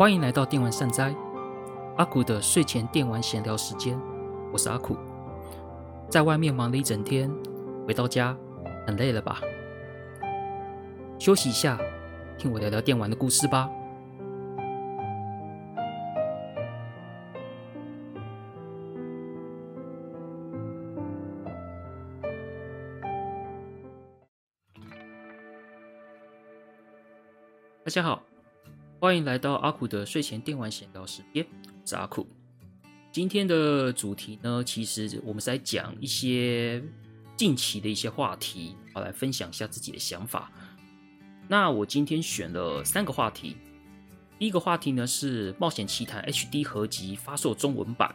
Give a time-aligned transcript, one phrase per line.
[0.00, 1.14] 欢迎来到电玩善哉，
[1.98, 4.00] 阿苦的睡前电玩闲聊时间。
[4.50, 4.96] 我是阿苦，
[6.08, 7.30] 在外面忙了一整天，
[7.86, 8.34] 回到家
[8.86, 9.42] 很累了吧？
[11.18, 11.78] 休息一下，
[12.38, 13.68] 听我聊聊电玩的故事吧。
[27.84, 28.29] 大家好。
[29.00, 32.28] 欢迎来到阿苦的睡前电玩闲聊时间，我是阿苦。
[33.10, 36.84] 今天的主题呢，其实我们是来讲一些
[37.34, 40.52] 近期的一些话题，好来分享一下自己的想法。
[41.48, 43.56] 那我今天选了三个话题。
[44.38, 48.14] 第一个话题呢是《冒险奇谭 HD 合集》发售中文版。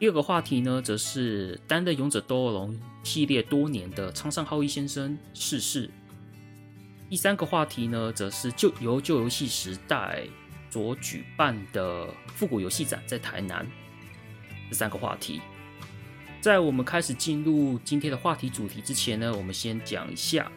[0.00, 2.74] 第二个话题呢，则是担任《勇者斗恶龙》
[3.04, 5.88] 系列多年的苍上浩一先生逝世。
[7.10, 10.24] 第三个话题呢，则是旧由旧游戏时代
[10.70, 13.64] 所举办的复古游戏展在台南。
[14.70, 15.40] 这三个话题，
[16.40, 20.50] 在我们开始进入今天的话题主题之前呢，我们先讲一下。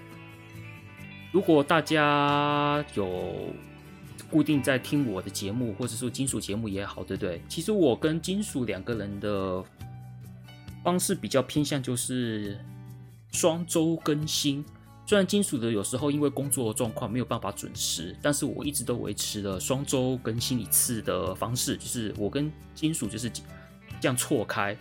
[1.31, 3.53] 如果大家有
[4.31, 7.41] 固定在听我的节目，或者说金属节目也好，对不对？
[7.47, 9.63] 其实我跟金属两个人的
[10.83, 12.57] 方式比较偏向，就是
[13.31, 14.65] 双周更新。
[15.07, 23.41] 虽然金属的有时候因为工作状况没有办法准时，但是我一直都维持了双周更新一次的方式，就是我跟金属就是这
[24.01, 24.77] 样错开，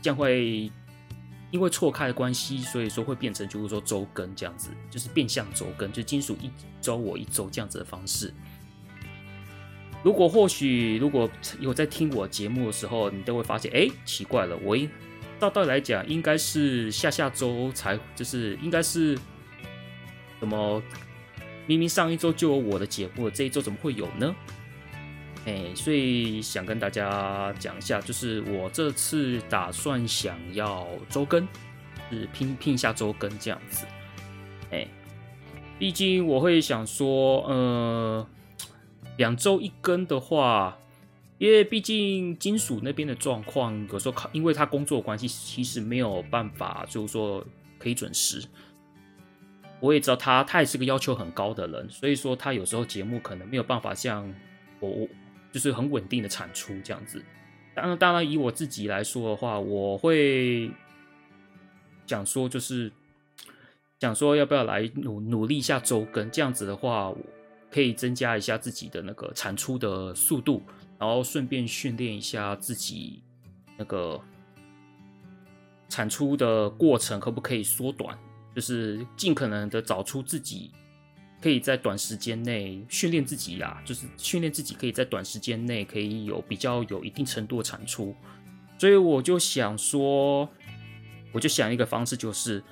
[0.00, 0.72] 这样会
[1.50, 8.32] 因为错开的关系，所以说会变成就是说周更这样子，就是变相周更，就金属一周我一周这样子的方式。
[10.02, 14.74] 如果或许如果有在听我节目的时候，你都会发现，哎，奇怪了，我
[15.38, 19.18] 照道理来讲应该是下下周才，就是应该是。
[20.40, 20.82] 怎么
[21.66, 24.34] 明明上一周就有我的节目，这一周怎么会有呢？
[25.46, 31.46] 哎，所以想跟大家讲一下，就是我这次打算想要周更，
[32.10, 33.86] 是拼拼一下周更这样子。
[34.70, 34.86] 哎，
[35.78, 38.26] 毕竟我会想说，呃，
[39.16, 40.76] 两周一更的话，
[41.38, 47.42] 因为毕竟金属那边的状况，有时候靠，因为他工作关系，其实没有办法，就是说
[47.78, 48.44] 可以准时。
[49.80, 54.32] 我也知道他，他也是个要求很高的人，所以说他有时候节目可能没有办法像
[54.78, 55.08] 我，
[55.50, 57.22] 就是很稳定的产出这样子。
[57.74, 60.70] 当然，当然以我自己来说的话，我会
[62.06, 62.92] 想说，就是
[64.00, 67.18] 想说要不要来努努力一下周更，这样子的话，我
[67.70, 70.62] 可以增加一下自己的那个产出的速度，
[70.98, 73.22] 然后顺便训练一下自己
[73.78, 74.20] 那个
[75.88, 78.18] 产出的过程，可不可以缩短？
[78.54, 80.70] 就是尽可能的找出自己
[81.40, 88.14] 可以在短时间内训练自己啦，就是训练自己可以在短时间内可以有比较有一定程度的产出，
[88.78, 90.48] 所以我就想说，
[91.32, 92.62] 我就想一个方式，就是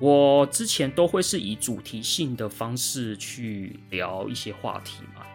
[0.00, 5.26] 我之前都会是以主题性的方式去聊一些话题嘛，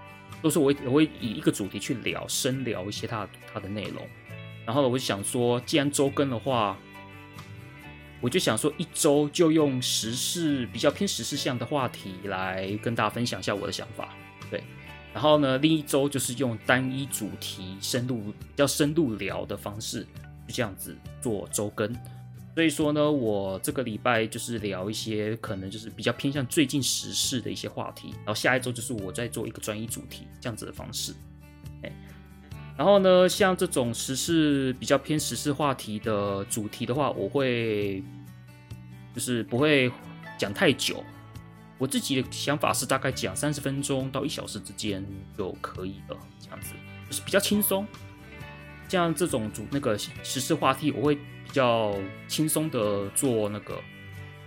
[0.41, 4.05] 都是我我会以一个主题去聊，深聊一些它它的内容，
[4.65, 6.75] 然后我就想说，既然周更的话。
[8.19, 14.16] 我就想说，一周就用时事比较偏时事向的话题来跟大家分享一下我的想法，
[14.50, 14.63] 对。
[15.13, 20.01] 然后呢，另一周就是用单一主题深入比较深入聊的方式，
[20.47, 21.91] 就这样子做周更。
[22.53, 31.13] 所以说呢，我这个礼拜就是聊一些可能就是比较偏向最近时事的一些话题，然后下一周就是我在做一个专一主题这样子的方式。
[32.77, 38.03] 然后呢，像这种时事比较偏时事话题的主题的话，我会。
[39.15, 39.91] 就是不会
[40.38, 41.03] 讲太久，
[41.79, 45.03] 我自己的想法是大概讲三十分钟到一小时之间
[45.35, 46.73] 就可以了，这样子
[47.09, 47.88] 就是比较轻松。
[48.88, 51.95] 像这种主那个时事话题，我会比较
[52.27, 53.81] 轻松的做那个，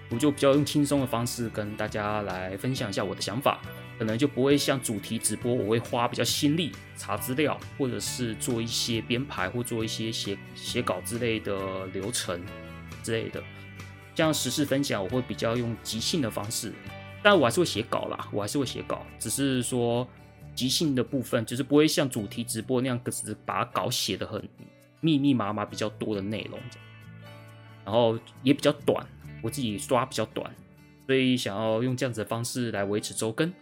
[0.08, 3.60] 我就比较用轻松的方式跟大家来分享一下我的想法，
[4.00, 12.41] 可能就不会像主题直播，我会花比较心力查资料，或者是做一些编排或做一些写写稿之类的流程
[13.02, 13.42] 之类的。
[14.14, 16.72] 像时事分享，我会比较用即兴的方式，
[17.22, 20.08] 但我还是会写稿啦，我还是会写稿，只是说
[20.54, 24.42] 即兴的部分就是不会像主题直播那样，只是把稿写的很
[25.02, 26.58] 密密麻麻、比较多的内容，
[27.84, 29.06] 然后也比较短，
[29.42, 30.50] 我自己刷比较短，
[31.06, 33.52] 所以想要用这样子的方式来维持周更，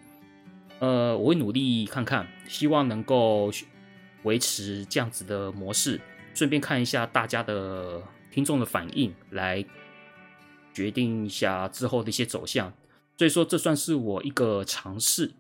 [0.81, 3.51] 呃，我会努力看看，希望能够
[4.23, 6.01] 维持这样子的模式，
[6.35, 9.65] 顺便看一下大家的听众的反应来。
[10.75, 12.73] 决定一下之后的一些走向，
[13.17, 15.33] 所以说这算是我一个尝试。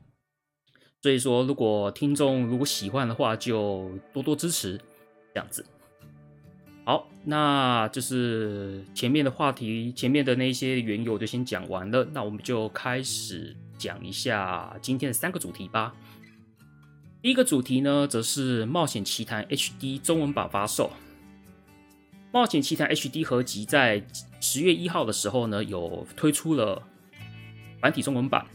[1.00, 4.76] 所以说，如果听众如果喜欢的话，就多多支持，
[5.32, 5.64] 这样子。
[6.84, 12.04] 好，那就是前面的话题，前面的那些缘由就先讲完了。
[12.12, 15.94] 那我们就开始讲一下今天的三个主题吧。
[17.22, 20.90] 第一个主题呢，则是《冒险奇谭 HD》中文版发售。
[22.30, 24.04] 《冒险奇谭 HD》合集在
[24.40, 26.82] 十月一号的时候呢，有推出了
[27.80, 28.46] 繁体中文版。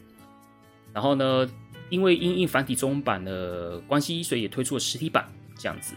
[0.93, 1.49] 然后呢，
[1.89, 5.27] 因为因应繁体中文版的关系，所以也推出了实体版，
[5.57, 5.95] 这样子。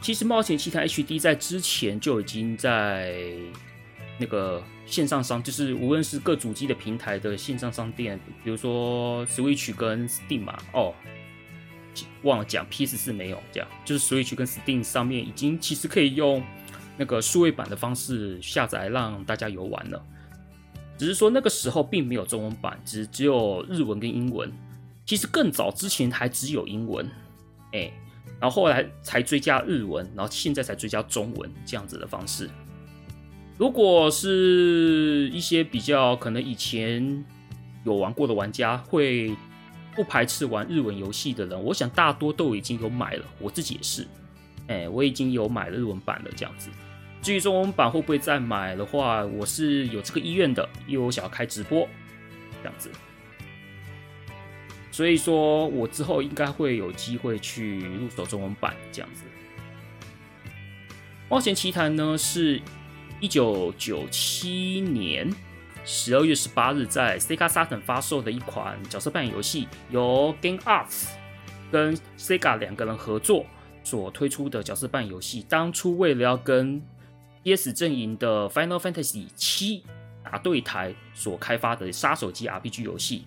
[0.00, 3.14] 其实《冒险奇谭 HD》在之前就已经在
[4.18, 10.94] 那个线上商，就是无论是各主机的平台的线上商店，比如说 Switch 跟 Steam 嘛，哦，
[12.22, 16.42] 忘了讲 PS 四没有，这样就是 Switch 跟 Steam 上面已经其实可以用
[16.96, 20.04] 那个数位版的方式下载让大家游玩了。
[20.98, 24.52] 只是说那个时候并没有中文版，只只有日文跟英文。
[25.04, 27.10] 其实更早之前还只有英文，
[27.72, 27.92] 哎。
[28.40, 32.50] 然后后来才追加日文，然后现在才追加中文这样子的方式。
[33.58, 37.24] 如果是一些比较可能以前
[37.84, 39.36] 有玩过的玩家，会
[39.94, 43.24] 不排斥玩日文游戏的人，我想大多都已经有买了。
[43.38, 44.06] 我自己也是，
[44.66, 46.70] 哎，我已经有买了日文版了这样子。
[47.20, 51.86] 至于中文版会不会再买的话，我是有这个意愿的，因为我想要开直播
[52.62, 52.90] 这样子。
[54.90, 59.24] 所以说我之后应该会有机会去入手中文版这样子。
[61.28, 62.60] 冒险奇谭呢，是
[63.22, 65.32] 一九九七年
[65.84, 71.10] 十二月十八日在 Sega Saturn 发售的一款角色扮演游戏，由 Game Arts
[71.70, 73.46] 跟 Sega 两个人合作
[73.84, 75.46] 所推出的角色扮演游戏。
[75.48, 76.82] 当初为了要跟
[77.44, 79.84] PS 阵营的 Final Fantasy 七
[80.24, 83.24] 打对台所开发的杀手级 RPG 游戏。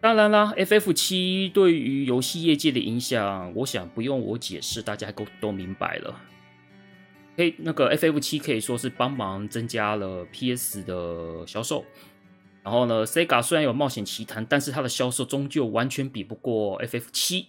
[0.00, 6.18] 当然啦，FF 七对于游戏业界的影响，我想不用我解释，大家都都明白了。
[7.40, 11.86] 嘿，那个 FF 七可以说是帮忙增加了 PS 的销售。
[12.62, 17.48] 然后呢，Sega 虽然有冒险奇谭，但是它的销售终究完全比不过 FF 七。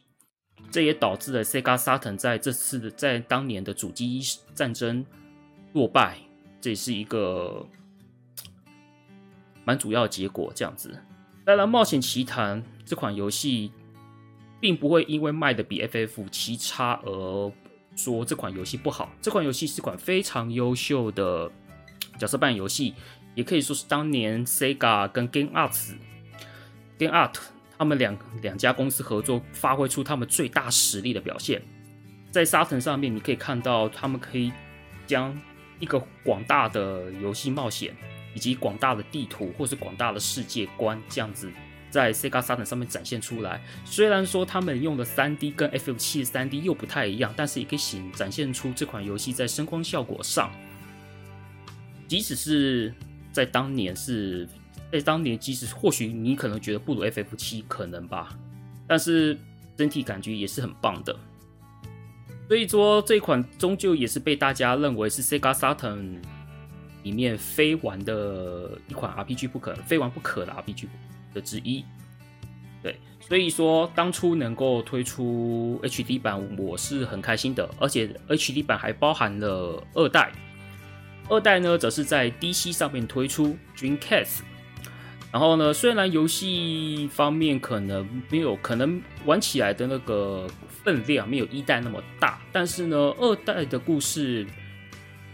[0.69, 4.21] 这也导致了 Sega Saturn 在这次的在当年的主机
[4.55, 5.05] 战争
[5.73, 6.19] 落败，
[6.61, 7.67] 这也是一个
[9.65, 10.53] 蛮主要的结果。
[10.55, 10.97] 这样子。
[11.43, 13.73] 当然，《冒险奇谭》这款游戏
[14.61, 17.51] 并不会因为卖的比 FF 七差而
[17.95, 19.11] 说这款游戏不好。
[19.21, 21.51] 这款游戏是款非常优秀的
[22.17, 22.93] 角色扮演游戏，
[23.35, 25.93] 也可以说是当年 Sega 跟 Game Arts、
[26.97, 27.35] Game Art
[27.77, 31.61] 他们两两家公司合作，发挥出他们最大实力的表现。
[32.31, 34.51] 在 Saturn 上面，你可以看到他们可以
[35.05, 35.39] 将
[35.79, 37.95] 一个广大的游戏冒险。
[38.33, 41.51] 以及广大的地图或是广大的世界观这样子，
[41.91, 43.61] 在 Sega Saturn 上面展现出来。
[43.85, 50.49] 虽然说他们用的 3D 跟 FF7 的 3D 又不太一样，但是也可以显展现出这款游戏在声光效果上，
[52.07, 52.91] 即使是
[53.31, 54.47] 在当年是
[54.91, 58.35] 在当年，即使或许你可能觉得不如 FF7 可能吧，
[58.87, 59.37] 但是
[59.77, 61.15] 整体感觉也是很棒的。
[62.47, 66.15] 所以说这款终究也是被大家认为是 Sega Saturn。
[67.03, 70.83] 里面非玩的一款 RPG 不可，非玩不可的 RPG
[71.33, 71.83] 的之一。
[72.81, 77.69] 对，所以说当初能够推出 HD 版，我是很开心的。
[77.79, 80.31] 而且 HD 版还包含了二代，
[81.29, 84.39] 二代呢则是在 DC 上面推出 Dreamcast。
[85.31, 90.47] 然后呢，虽然游戏方面可能没有，可能玩起来的那个
[90.83, 94.45] 分量没有一代那么大，但是呢，二代的故事。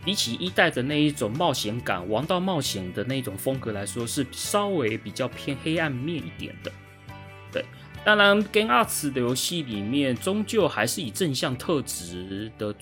[0.08, 6.72] 比起一代的那一种冒险感、王道冒险的那种风格来说，是稍微比较偏黑暗面一点的。
[7.52, 7.66] 对，
[8.06, 12.74] 当然，Game Arts 的游戏里面终究还是以正向特质的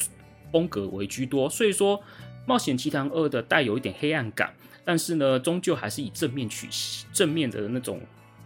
[0.52, 1.98] 风格为居多，所以说
[2.46, 4.54] 《冒险奇谭二》的带有一点黑暗感，
[4.84, 6.68] 但是呢，终究还是以正面取
[7.12, 8.00] 正面的那种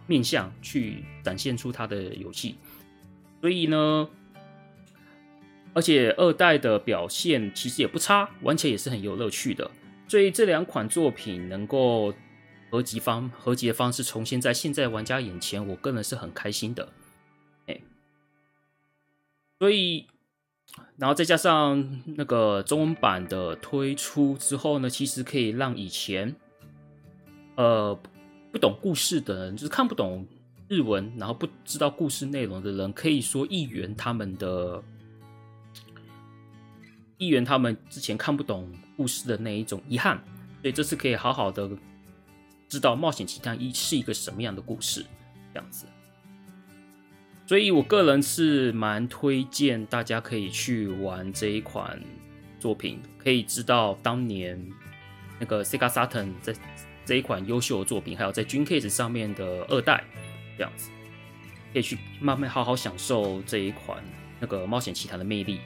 [0.06, 2.54] 面向去展现出它的游戏，
[3.42, 4.08] 所以呢。
[5.72, 9.70] 而且二代的表现其实也不差，玩起来也是很有乐趣的。
[10.08, 12.12] 所以这两款作品能够
[12.68, 16.88] 合集方合集的方式重现在现在玩家眼前，我个人是很开心的。
[17.66, 17.80] 哎，
[19.60, 20.06] 所以
[20.96, 26.34] 然后再加上那个中文版的推出之后呢，其实可以让以前
[27.54, 27.96] 呃
[28.50, 30.26] 不懂故事的人，就是看不懂
[30.68, 34.82] 日文，然后不知道故事内容的人，可以说一圆他们的。
[37.20, 40.16] 一圆他们之前看不懂故事的那一种遗憾，
[40.62, 41.68] 所以这次可以好好的
[42.66, 45.04] 知道《冒险奇谭一》是一个什么样的故事，
[45.52, 45.84] 这样子。
[47.46, 52.00] 所以我个人是蛮推荐大家可以去玩这一款
[52.58, 54.58] 作品，可以知道当年
[55.38, 56.54] 那个 Sega Saturn 在
[57.04, 60.02] 这一款优秀的作品，还有在 Dreamcast 上面的二代
[60.56, 60.88] 这样子，
[61.74, 64.02] 可以去慢慢好好享受这一款
[64.40, 65.60] 那个冒险奇谭的魅力。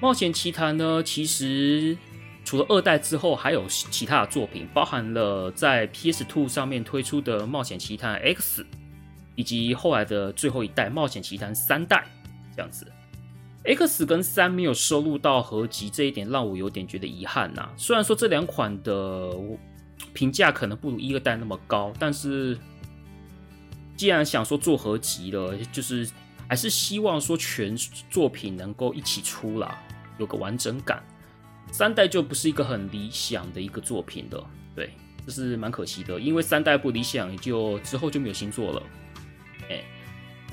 [0.00, 1.96] 冒险奇谭呢，其实
[2.44, 8.64] 除了二代之后，还有其他的作品，包含了在 P S Two 上面推出的冒险奇谭 X。
[9.34, 12.04] 以及后来的最后一代《冒险奇谭》三代
[12.56, 12.84] 这样子
[13.62, 17.70] ，X 跟三没有收录到合集，这一点让我有点觉得遗憾呐。
[17.76, 19.32] 虽然说这两款的
[20.12, 22.58] 评价可能不如一二代那么高，但是
[23.96, 26.10] 既然想说做合集了，就是
[26.48, 27.76] 还是希望说全
[28.10, 29.80] 作品能够一起出啦，
[30.18, 31.02] 有个完整感。
[31.70, 34.90] 三代就不是一个很理想的一个作品了，对，
[35.26, 38.82] 这是蛮可惜的，因为三代不理想，就之后就没有新作了。
[39.68, 39.84] 哎，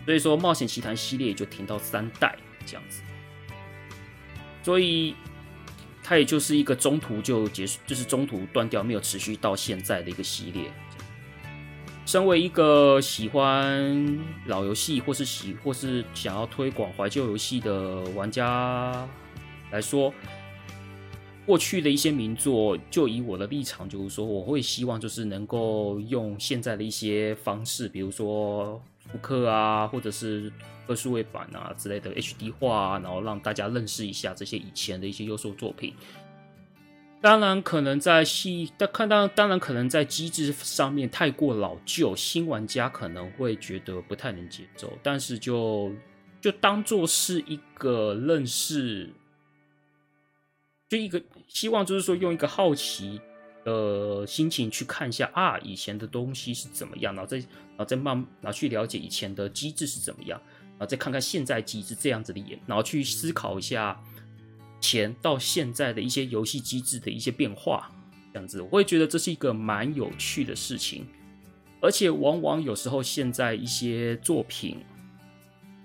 [0.03, 3.01] 所以说冒险奇谭系列就停到三代这样子，
[4.61, 5.15] 所以
[6.03, 10.69] 它也就是一个中途就结束，就是中途断掉，没有持续到现在的一个系列。
[12.05, 19.07] 身为一个喜欢老游戏或是喜或是想要推广怀旧游戏的玩家
[19.71, 20.13] 来说，
[21.45, 28.81] 过去的一些名作，就以我的立场，就是说，我会希望就是能够用现在的一些方式，比如说。
[29.07, 30.51] 复刻啊，或者是
[30.87, 35.93] 二数位版啊之类的 HD 化，然后让大家认识一下这些以前的一些优秀作品。
[37.21, 44.91] 当然，可能在细，但看当当然可能在机制上面太过老旧，新玩家可能会觉得不太能接受。
[45.03, 45.91] 但是就
[46.41, 49.11] 就当做是一个认识，
[50.89, 53.19] 就一个希望，就是说用一个好奇。
[53.63, 60.39] 的心情去看一下啊，以前的东西是怎么样，然后再然后再慢然后去了解以前的机制是怎么样，
[60.73, 63.99] 然后再看看现在机制这样子的演，然后去思考一下
[64.79, 67.91] 前到现在的一些游戏机制的一些变化，
[68.31, 71.07] 这样子我会觉得这是一个蛮有趣的事情，
[71.81, 74.77] 而且往往有时候现在一些作品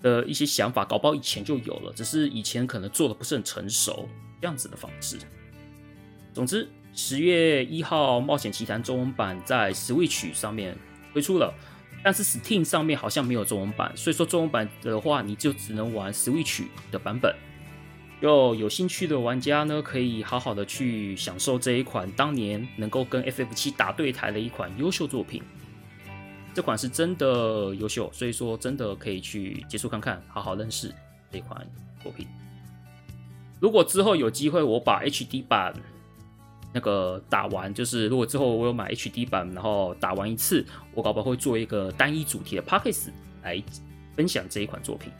[0.02, 4.06] 的一些想法，搞不好以前就有了，只是以前可能做的不是很成熟，
[4.40, 5.18] 样子的方式。
[6.32, 6.68] 总之。
[6.92, 10.76] 十月一号，《冒险奇谭》中文版在 Switch 上面
[11.12, 11.54] 推出了，
[12.02, 17.32] 但是 Steam 上面好像没有中文版，所以说中文版的话，你就只能玩 Switch 的版本。
[18.20, 25.40] 就有兴趣的玩家呢，可以好好的去享受这一款当年能够跟 FF7 打对台的一款优秀作品。
[26.52, 30.92] 这款是真的优秀，所以说真的可以去接触看看，好好认识
[31.30, 31.64] 这款
[32.02, 32.26] 作品。
[33.60, 35.74] 如果之后有机会，我把 HD 版。
[36.72, 40.64] 那个打完就是，如果之后我有买 HD 版，然后打完一次，
[40.94, 43.08] 我搞不好会做一个单一主题的 Podcast
[43.42, 43.60] 来
[44.14, 45.12] 分享这一款作品。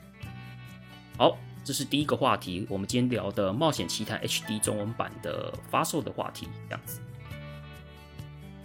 [1.19, 7.01] 好，这是第一个话题，我们今天聊的《冒险奇谭》HD 中文版的发售的话题，这样子。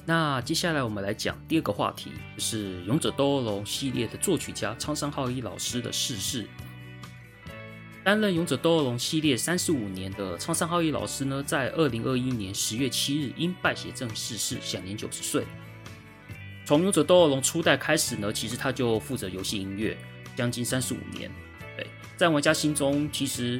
[0.05, 6.48] 那接下来我们来讲第二个话题，就是《勇者斗恶龙》系列的作曲家苍山浩一老师的逝世。
[8.06, 15.44] 担任《勇者斗恶龙》系列三十五年的苍山浩一老师呢，在二零二一年十月七日因败血症逝世，享年九十岁。
[16.68, 19.98] 从《勇者斗恶龙》初代开始呢，其实他就负责游戏音乐，
[20.36, 21.32] 将近三十五年。
[21.76, 23.60] 对，在玩家心中，其实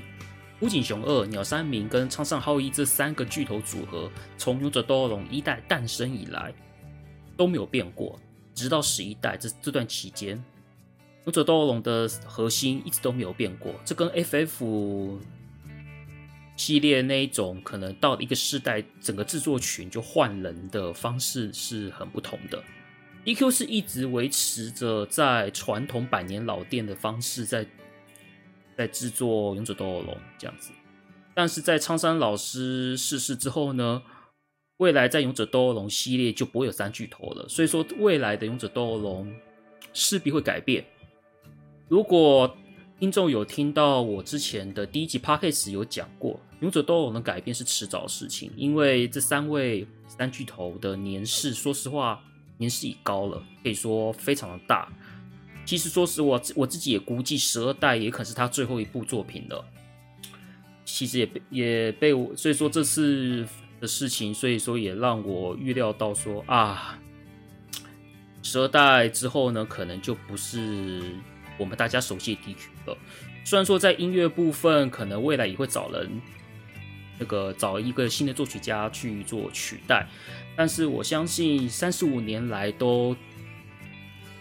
[0.60, 6.54] 乌井雄二、鸟山明跟苍山浩一这三个巨头组合，从《勇者斗恶龙》一代诞生以来
[7.36, 8.20] 都没有变过，
[8.54, 10.40] 直到十一代这这段期间。
[11.26, 15.18] 勇者斗恶龙的核心一直都没有变过，这跟 FF
[16.56, 22.64] 系列那一种可能到一个世代，整个制作群就换人的方式是很不同的。
[23.26, 23.50] E.Q.
[23.50, 27.66] 是一直维持着在传统百年老店的方式在
[28.78, 30.70] 在制作勇者斗恶龙这样子，
[31.34, 34.04] 但是在苍山老师逝世之后呢，
[34.78, 39.36] 未来在勇者斗恶龙系列就不会有三巨头了，所以说未来的勇者斗恶龙
[39.92, 40.86] 势必会改变。
[41.88, 42.58] 如果
[43.00, 52.20] 听众有听到我之前的第一集 Podcast 有讲过，《勇者斗恶龙》的改变是迟早的事情，因为这三位三巨头的年事，说实话
[52.58, 54.92] 年事已高了，可以说非常的大。
[55.64, 59.64] 其实说实话，我自己也估计十二代也可能是他最后一部作品了。
[60.86, 63.48] 其实也被也被我，所以说这次
[63.80, 67.00] 的事情，所以说也让我预料到说啊，
[68.42, 71.04] 十二代之后呢，可能就不是。
[71.58, 72.98] 我们大家熟悉的 DQ 了，
[73.44, 76.22] 虽然说在音乐部分可能未来也会找人，
[77.20, 80.08] 那个找一个新的作曲家去做取代，
[80.56, 83.16] 但是我相信三十五年来都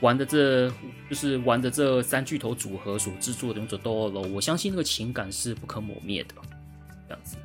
[0.01, 0.69] 玩的这
[1.09, 6.35] 就是玩的这三巨头组合所制作的勇者斗恶龙，我相信那个情感是不可磨灭的，
[7.09, 7.37] 这样子。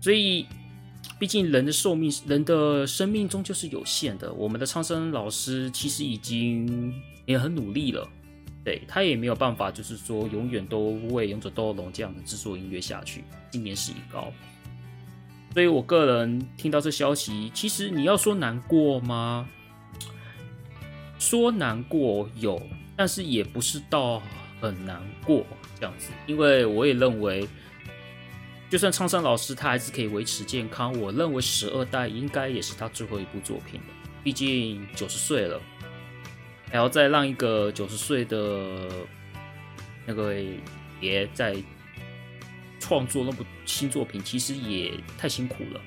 [0.00, 0.46] 所以，
[1.18, 4.32] 毕竟人的寿命，人的生命终究是有限的。
[4.32, 6.94] 我们的苍生老师其实已经
[7.24, 8.08] 也很努力了，
[8.66, 14.32] 对，他也没有办法，就是说永远都为勇者斗恶龙这样的制作音乐下去，今年事已高。
[15.54, 19.48] 所以我个人听到这消息，其实你要说难过吗？
[21.16, 22.60] 说难过有，
[22.96, 24.20] 但是也不是到
[24.60, 25.46] 很难过
[25.78, 27.48] 这样子，因为我也认为，
[28.68, 33.86] 就算苍山老师他还是可以维持健康，我认为十二代应该也是他最后一部作品了，
[34.24, 35.62] 毕竟九十岁了，
[36.70, 38.88] 还要再让一个九十岁的
[40.04, 40.34] 那个
[41.00, 41.56] 爷在
[42.80, 45.80] 创作那部新作品，其实也太辛苦了，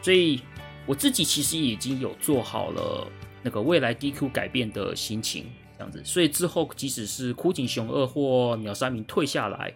[0.00, 0.40] 所以
[0.86, 3.10] 我自己其实已经有做好了。
[3.42, 5.46] 那个未来 DQ 改变的心情，
[5.78, 9.72] 这样子，所以之后即使是枯井雄二或鸟山明退下来，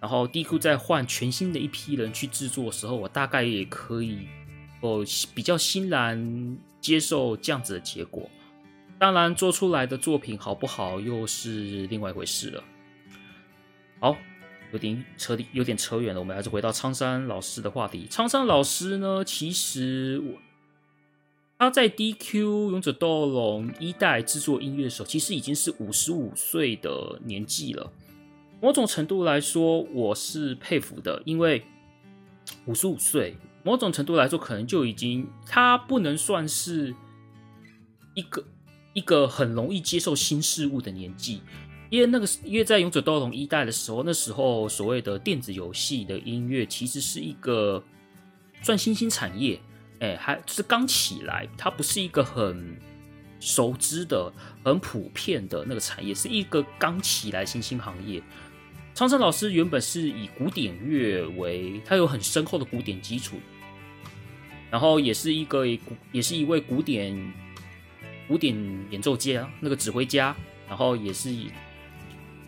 [0.00, 4.20] 然后 DQ 再换全新的一批人去制作的时候，我大概也可以
[4.80, 8.30] 哦比较欣然接受这样子的结果。
[9.00, 12.62] 当然，做出来的作品好不好又是另外一回事了。
[13.98, 14.14] 好，
[14.74, 18.06] 有点扯，有点扯远了，我们还是回到苍山老师的话题。
[18.10, 20.38] 苍山老师呢，其实我。
[21.58, 27.90] 他在 DQ 勇者斗龙一代制作音乐的时候，其实已经是五十五岁的年纪了。
[28.60, 31.62] 某种程度来说，我是佩服的，因为
[32.66, 36.94] 五十五岁，某种程度来说，可能就已经他不能算是
[38.14, 38.44] 一个
[38.92, 41.40] 一个很容易接受新事物的年纪，
[41.90, 47.82] 因为那个因为在勇者斗龙一代的时候，那时候所谓的电子游戏的音乐其实是一个
[48.62, 49.60] 算新兴产业。
[50.00, 52.74] 哎，还是刚起来，它不是一个很
[53.38, 54.32] 熟知的、
[54.64, 58.22] 很普遍的那个产业，是一个刚起来新兴行业。
[58.94, 63.36] 苍山老师原本是以古典乐为，他有很深厚的古典基础，
[64.70, 65.66] 然后也是一个
[66.12, 67.14] 也是一位古典
[68.30, 68.56] 古典
[68.92, 70.36] 演奏家，那个指挥家，
[70.68, 71.34] 然后也是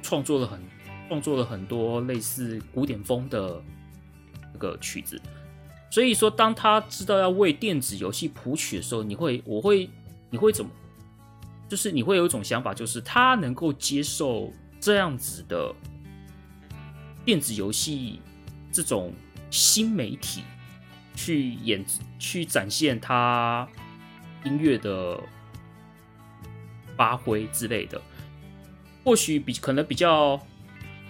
[0.00, 0.62] 创作了很
[1.08, 3.60] 创作了很多类似古典风的
[4.52, 5.20] 那个曲子。
[5.90, 9.90] 所以说，当他知道要为电子游戏谱曲的时候，你会，我会，
[10.30, 10.70] 你会怎么？
[11.68, 15.74] 就是你会有一种想法，就是他能够接受这样子的
[17.24, 18.20] 电子游戏
[18.70, 19.12] 这种
[19.50, 20.44] 新媒体
[21.16, 21.84] 去演、
[22.20, 23.68] 去展现他
[24.44, 25.20] 音乐的
[26.96, 28.00] 发挥之类的，
[29.04, 30.40] 或许比可能比较。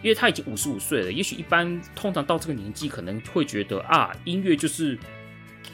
[0.02, 4.98] 因为他已经五十五岁了，也许一般通常到这个年纪可能会觉得啊，音乐就是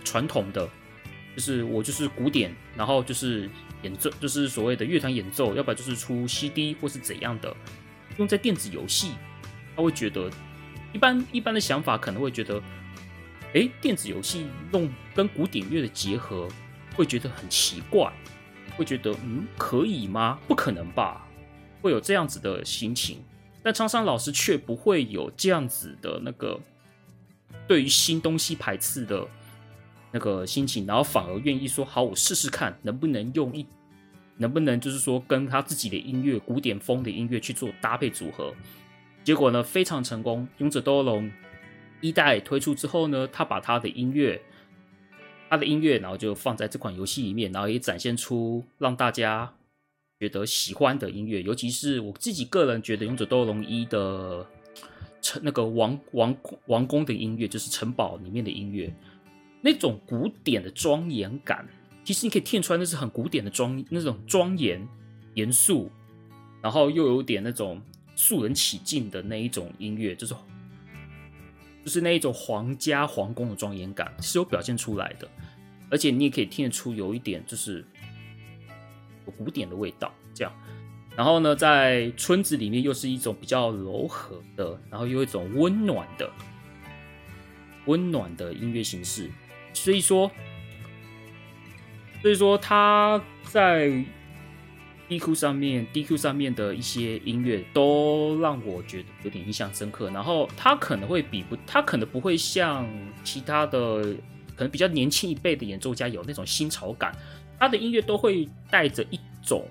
[0.04, 0.68] 传统的，
[1.34, 3.48] 就是我就是古典，然后就是
[3.80, 7.56] 演奏，就是所谓的乐团演奏，要不然就是出 CD 或是怎样的，
[8.18, 9.12] 用在电子游戏，
[9.74, 10.30] 他会觉得
[10.92, 12.62] 一般一般的想法可能会觉得，
[13.54, 16.46] 诶，电子游戏弄跟古典乐的结合，
[16.94, 18.12] 会觉得很奇怪，
[18.78, 20.38] 会觉得嗯，可以吗？
[20.46, 21.26] 不可能吧，
[21.82, 23.18] 会有这样子的心情。
[23.60, 26.58] 但苍山老师却不会有这样子的那个
[27.66, 29.26] 对于新东西排斥的
[30.12, 33.66] 那个心情，然后反而愿意说：“好，我试试看能不能用一，
[34.36, 38.54] 能不能就是说跟他自己的音乐古典风的音乐去做搭配组合。”
[39.24, 40.46] 结果呢，非常成功。
[40.58, 41.30] 勇者斗龙
[42.00, 44.40] 一代推出之后呢，他把他的音乐，
[45.48, 49.52] 他的音乐，然后就放在这款游戏里面，然后也展现出让大家。
[50.20, 54.44] 觉得喜欢的音乐，尤其是我自己个人觉得《勇者斗龙一》的
[55.22, 58.92] 城那个王王王宫的音乐，就是城堡里面的音乐，
[59.60, 61.64] 那种古典的庄严感，
[62.02, 64.84] 其实你可以听出来那是很古典的庄那种庄严
[65.34, 65.88] 严肃，
[66.60, 67.80] 然后又有点那种
[68.16, 70.34] 肃然起敬的那一种音乐，就是
[71.88, 75.26] 就是那一种皇家皇宫的庄严感是有表现出来的，
[75.88, 77.82] 而且你也可以听得出有一点就是。
[79.38, 80.52] 古典的味道，这样，
[81.14, 86.30] 然后呢，在村子里面又是一种比较柔和的，然后又一种温暖的、
[87.84, 89.30] 温暖的音乐形式。
[89.74, 90.30] 所以说，
[92.22, 94.02] 所以说他在
[95.08, 100.10] DQ 上面，DQ 上面的一些音乐都让我觉得有点印象深刻。
[100.10, 102.86] 然后他可能会比不，他可能不会像
[103.24, 104.02] 其他的，
[104.54, 107.16] 可能比较年轻一辈的演奏家有那种新潮感。
[107.58, 109.66] 他的音乐都会带着一种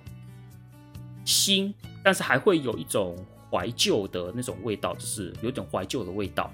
[1.24, 1.74] 新，
[2.04, 3.16] 但是还会有一种
[3.52, 6.52] 怀旧的那种味道，就是有点怀旧的味道。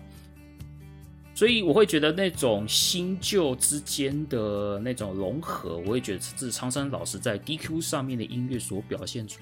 [1.36, 9.40] 所以我会觉得那种新旧之间的那种融合，我会觉得是苍山老师在 DQ 上面的音乐所表现出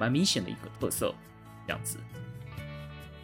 [0.00, 1.14] 蛮明显的一个特色，
[1.66, 1.98] 这样子。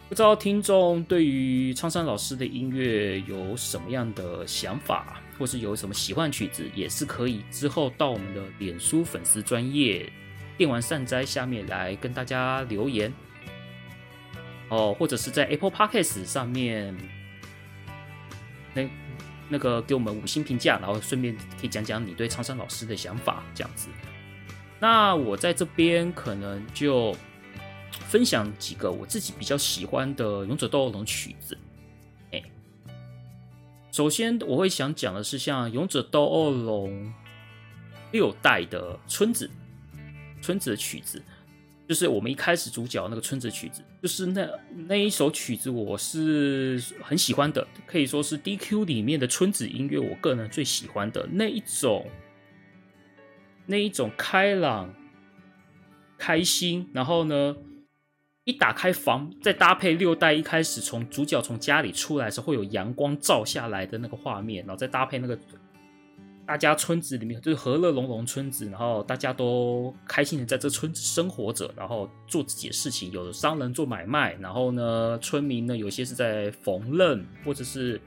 [0.07, 10.07] 不知道听众对于苍山老师的音乐有什么样的想法，或是有什么喜欢曲子，也是可以之后到我们的脸书粉丝专业
[10.55, 13.11] 电玩善哉下面来跟大家留言
[14.69, 16.95] 哦，或者是在 Apple Podcast 上面。
[18.73, 18.89] 那
[19.49, 23.89] 那个给我们五星评价，然后顺便可以讲讲你对苍山老师的想法，这样子。
[24.79, 27.15] 那我在这边可能就
[28.07, 31.57] 分享几个我自己比较喜欢的《勇者斗恶龙》曲子。
[32.31, 32.41] 哎，
[33.91, 36.89] 首先我会想讲的是像《勇者斗恶龙》
[38.11, 39.49] 六代的村子，
[40.41, 41.21] 村子的曲子。
[41.87, 44.49] 就是我们一开始主角那个村子曲子，就是那
[44.87, 52.07] 那一首曲子，我是很喜欢的，可以说是 DQ 里面的村子音乐，我个人最喜欢的那一种，
[53.65, 54.93] 那一种开朗、
[56.17, 57.57] 开心，然后呢，
[58.45, 65.37] 一打开房，再搭配六代一开始从主角从家里出来时候，会有阳光照下来的那个画面，然后再搭配那个。
[66.45, 73.09] 大家村子里面就是和乐融融村子，然后大家都开心的在这村子生活着，然后做自己的事情。
[73.11, 77.99] 有的商人做买卖，然后呢，村民呢，有些是在缝纫，或者是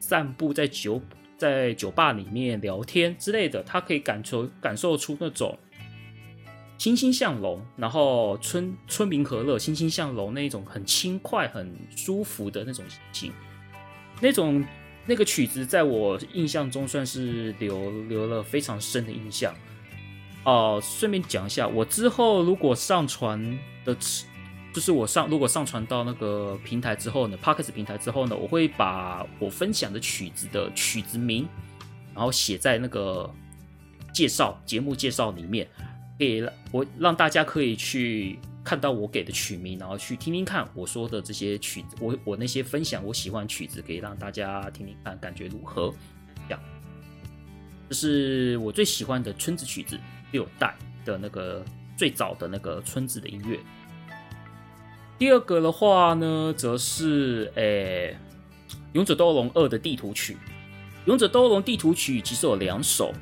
[0.00, 1.00] 散步在酒
[1.38, 3.62] 在酒吧里面聊天之类的。
[3.62, 5.58] 他可以感受感受出那种
[6.76, 13.32] 欣欣向荣，然后村村民和乐、欣欣向荣那一种很轻快、很舒服的那种心情，
[14.20, 14.62] 那种。
[15.06, 19.54] 那个曲子在我印象中算是留留了非常深的印象
[20.44, 20.80] 哦。
[20.82, 23.96] 顺便讲一下，我之后如果上传的，
[24.72, 31.48] 就是我上如果上传到那个平台之后呢，Podcast 平台之后呢，我会把我分享的曲子的曲子名，
[32.14, 33.28] 然后写在那个
[34.14, 35.68] 介绍节目介绍里面，
[36.18, 38.38] 给我让大家可以去。
[38.64, 45.92] 看到我给的曲名，然后去听听看我说的这些曲子，我我那些分享我喜欢曲子，可以让大家听听看，感觉如何？
[46.48, 46.60] 这样，
[47.88, 49.98] 这是我最喜欢的村子曲子
[50.30, 51.64] 六代的那个
[51.96, 53.58] 最早的那个村子的音乐。
[55.18, 58.16] 第二个的话呢，则是诶、
[58.92, 60.34] 《勇者斗龙二》的地图曲。
[61.06, 63.12] 《勇者斗龙》地图曲其实有两首，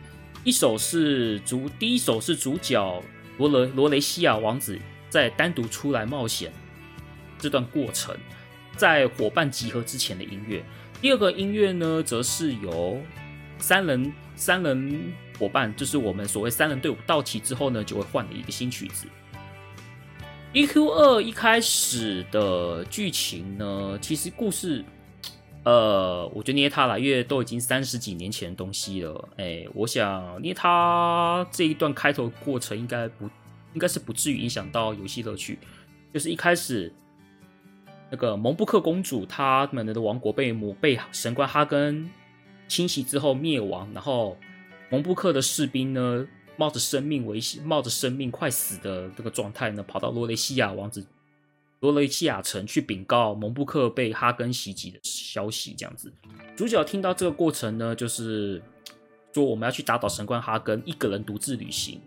[0.44, 3.02] 一首是主，第一首是主角
[3.38, 4.78] 罗雷罗雷西亚王子。
[5.10, 6.50] 在单独出来冒险
[7.38, 8.16] 这段过程，
[8.76, 10.62] 在伙伴集合之前的音乐。
[11.02, 12.98] 第二个音乐呢，则是由
[13.58, 19.06] 三人三人伙伴，就是我们所谓三人队伍到齐之后呢，就会换的一个新曲子。
[20.52, 24.84] E Q 二一开始的剧情呢，其实故事，
[25.64, 29.28] 呃，我就捏他了，因为都已经三十几年前的东西了。
[29.38, 33.28] 哎，我想捏他这一段开头过程应该不。
[33.72, 35.58] 应该是不至于影响到游戏乐趣。
[36.12, 36.92] 就是一开始，
[38.10, 42.10] 那个蒙布克公主他们的王国被魔被神官哈根
[42.66, 44.36] 侵袭之后灭亡，然后
[44.90, 51.06] 蒙布克的士兵呢，冒着生命危险，冒着生命快死的这个状态呢，跑到罗雷西亚王子
[51.78, 55.72] 罗雷西亚城去禀告蒙布克被哈根袭击的消息。
[55.74, 56.12] 这样子，
[56.56, 58.60] 主角听到这个过程呢，就是
[59.32, 62.00] 说我们要去打倒神官哈根，一个人独自旅行。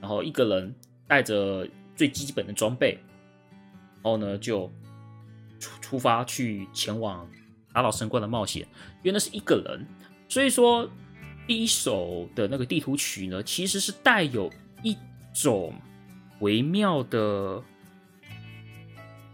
[0.00, 0.74] 然后一个人
[1.06, 2.98] 带着最基本的装备，
[3.94, 4.70] 然后呢就
[5.58, 7.28] 出出发去前往
[7.72, 8.62] 打倒神官的冒险。
[9.02, 9.86] 因为那是一个人，
[10.28, 10.88] 所以说
[11.46, 14.50] 第一首的那个地图曲呢，其实是带有
[14.82, 14.96] 一
[15.32, 15.72] 种
[16.40, 17.62] 微妙的，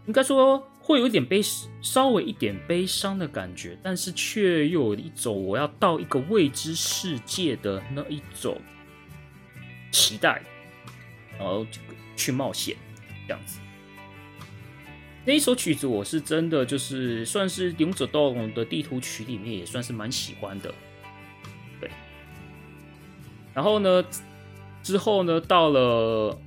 [0.05, 1.41] 应该说会有一点悲，
[1.81, 8.59] 稍微一点悲伤的感觉，但是却又有一种我要到一个未知世界的那一种
[9.91, 10.41] 期待。
[11.37, 11.65] 然后
[12.15, 12.75] 去冒险，
[13.27, 13.59] 这样子。
[15.25, 20.71] 那一首曲子我是真的就是算是《勇者斗龙》的地图曲里面也算是蛮喜欢的。
[21.81, 21.89] 对。
[23.53, 24.05] 然后呢，
[24.83, 26.39] 之后呢，到了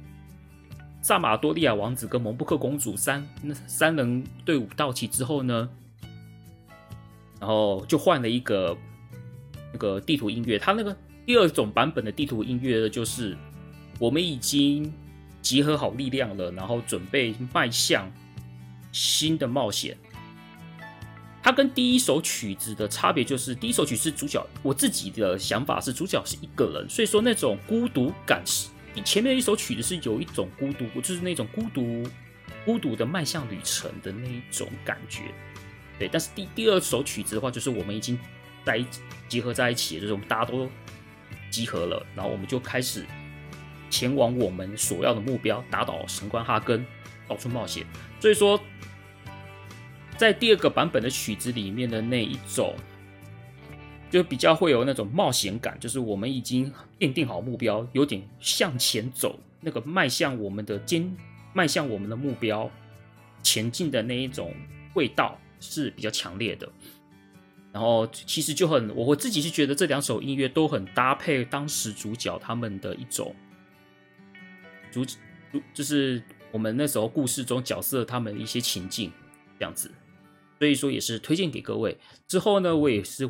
[1.02, 5.68] 萨马多利亚王子跟蒙布克公主三那三人队伍到齐之后呢，
[7.40, 8.76] 然后就换了一个
[9.72, 10.56] 那个地图音乐。
[10.56, 10.96] 它那个
[11.26, 13.36] 第二种版本的地图音乐呢，就是。
[13.98, 14.92] 我们已经
[15.42, 18.10] 集合好力量了，然后准备迈向
[18.92, 19.96] 新的冒险。
[21.42, 28.68] 它跟第一首曲子的差别就是，第一首曲是主角，我自己的想法是主角是一个人，所以说那种孤独感是。
[29.04, 32.04] 前面一首曲子是有一种孤独，就是那种孤独、
[32.64, 35.22] 孤独的迈向旅程的那一种感觉。
[35.98, 38.18] 对，但是第第二首曲子的话，就是我们已经
[38.64, 38.84] 在一
[39.28, 40.68] 集合在一起，就是我们大家都
[41.48, 43.06] 集合了，然后我们就开始
[43.90, 46.84] 前往我们所要的目标，打倒神官哈根，
[47.26, 47.84] 到处冒险。
[48.20, 48.60] 所以说，
[50.16, 52.74] 在第二个版本的曲子里面的那一种，
[54.10, 61.14] 就比较会有那种冒险感，就是我们已经奠定好目标，有点向前走，那个迈向我们的肩，
[61.52, 62.70] 迈向我们的目标
[63.42, 64.54] 前进的那一种
[64.94, 65.38] 味道。
[65.60, 66.70] 是比较强烈的，
[67.72, 73.34] 然后其实就很，我我自己是觉得这两首音乐都很搭配当时主角他们的一种
[74.90, 75.18] 主主，
[75.72, 79.12] 就是我们那时候故事中角色他们的一些情境
[79.58, 79.90] 这样子，
[80.58, 81.96] 所以说也是推荐给各位。
[82.26, 83.28] 之后呢，我也是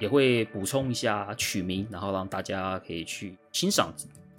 [0.00, 3.94] 也会补充一下曲名，然后让大家可以去欣赏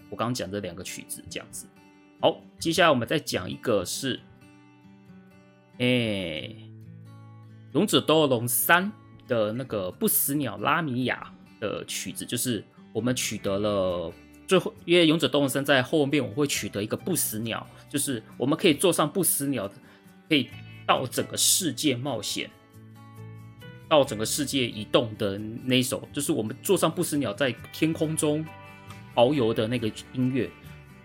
[0.10, 1.67] 我刚刚讲这两个曲子这样子。
[2.22, 4.20] 好，接下来我们再讲一个是，
[5.80, 6.56] 哎。
[7.80, 8.91] 《勇者斗龙三》
[9.28, 14.12] 的那个不死鸟拉米亚的曲子，就是我们取得了
[14.48, 19.70] 最后，因为《勇者斗恶龙》在后面我会取得一个不死鸟，就是我们可以坐上不死鸟，
[20.30, 20.50] 可以
[20.86, 22.50] 到整个世界冒险，
[23.90, 28.46] 到整个世界移动的那一首，就是我们坐上不死鸟在天空中
[29.16, 30.50] 遨游的那个音乐，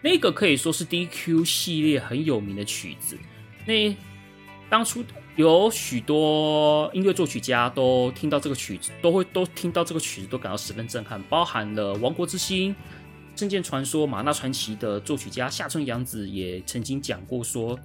[0.01, 3.19] 那个可以说是 DQ 系列很有名的曲子。
[3.67, 3.95] 那
[4.71, 5.05] 当初。
[5.37, 11.23] 有许多音乐作曲家都听到这个曲子，都会都听到这个曲子，都感到十分震撼。
[11.23, 12.71] 包含了《王国之心》
[13.35, 17.77] 《圣剑传说》《玛纳传奇》的作曲家下村阳子也曾经讲过，说《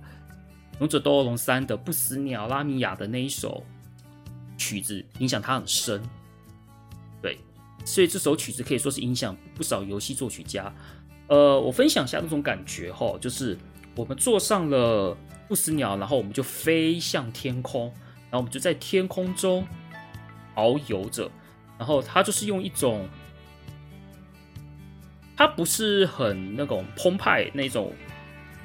[0.79, 3.63] 勇者斗恶龙三》的不死鸟拉米亚的那一首
[4.57, 6.01] 曲子影响他很深。
[7.21, 7.37] 对，
[7.85, 10.73] 所以这首曲子可以说是影响不少游戏作曲家。
[11.27, 13.57] 呃，我分享一下那种感觉哈，就是
[13.95, 15.17] 我们坐上了。
[15.47, 17.83] 不死鸟，然后我们就飞向天空，
[18.29, 19.65] 然后我们就在天空中
[20.55, 21.31] 遨游着，
[21.77, 23.07] 然后它就是用一种，
[25.37, 27.93] 它不是很那种澎湃那种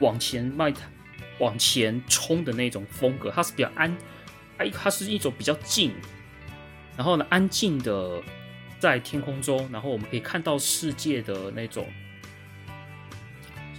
[0.00, 0.72] 往前迈、
[1.38, 3.94] 往前冲的那种风格，它是比较安，
[4.58, 5.92] 它它是一种比较静，
[6.96, 8.22] 然后呢安静的
[8.78, 11.86] 在天空中，然后我们可以看到世界的那种。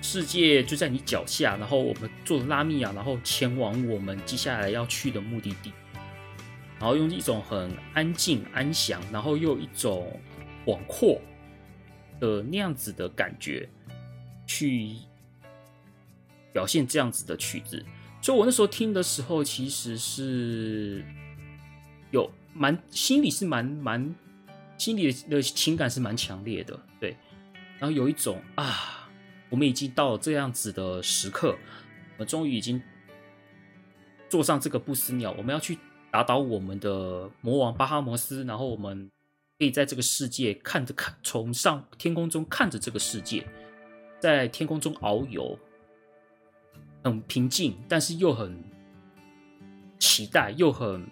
[0.02, 5.72] 世界就在你脚下，然后我们坐着拉米亚，然后前往我们接下来要去的目的地，
[6.78, 10.20] 然后用一种很安静、安详，然后又一种
[10.66, 11.20] 广阔
[12.24, 13.68] 的那样子的感觉
[14.48, 14.96] 去
[16.54, 17.84] 表现这样子的曲子。
[18.22, 21.04] 所以我那时候听的时候，其实是
[22.12, 24.16] 有蛮心里是蛮蛮
[24.78, 27.18] 心里的情感是蛮强烈的，对，
[27.80, 29.00] 然后有一种啊。
[29.50, 32.82] 我们已经到了这样子的时刻，我们终于已经
[34.28, 35.78] 坐上这个不死鸟，我们要去
[36.10, 39.12] 打倒我们的魔王巴哈摩斯，然后我们
[39.64, 43.48] 可以在这个世界看着看，从上天空中看着这个世界，
[44.20, 45.58] 在天空中遨游，
[47.02, 48.62] 很平静，但是又很
[49.98, 51.08] 期待，又很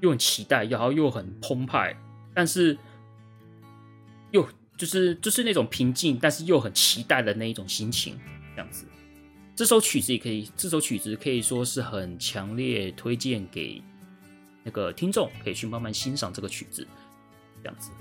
[0.00, 1.94] 又很期待，然后又很澎湃，
[2.32, 2.78] 但是
[4.30, 4.48] 又。
[4.76, 8.18] 就是就是那种平静，但是又很期待的那一种心情，
[8.56, 8.84] 这样子。
[9.54, 13.80] 这首曲子也可以，这首曲子可以说是很强烈推荐给
[14.64, 16.84] 那个听众，可以去慢慢欣赏这个曲子，
[17.62, 17.92] 这样子。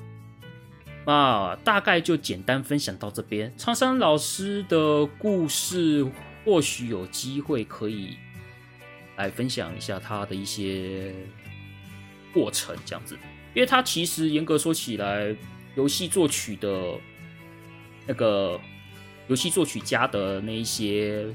[1.05, 3.53] 啊，大概就简单分享到这边。
[3.55, 6.03] 苍山老师的故事，
[6.43, 8.17] 或许有机会可以
[9.17, 11.13] 来分享一下他的一些
[12.33, 13.15] 过程，这样子。
[13.53, 15.35] 因为他其实严格说起来。
[15.75, 16.99] 游戏作曲的
[18.05, 18.61] 那个
[19.27, 21.25] 游戏作曲家的那一些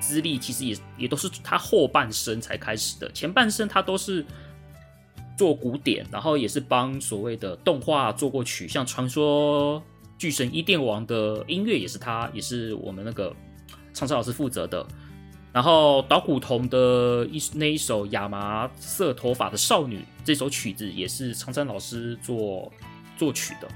[0.00, 3.10] 资历，其实也也都是他后半生才开始的。
[3.12, 4.24] 前半生他都是
[5.36, 9.82] 做古典，然后也是帮所谓的动画做过曲，像《传说
[10.16, 13.34] 巨神伊甸王》的音乐也是他，也是我们那个
[13.92, 14.86] 苍山老师负责的。
[15.52, 22.72] 然后岛谷瞳的一那一首亚麻色头发的少女这首曲子，也是苍山老师做。
[23.18, 23.66] 作曲的，